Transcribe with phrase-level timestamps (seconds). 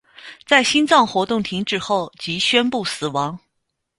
[0.47, 3.37] 在心脏活动停止后即宣布死亡。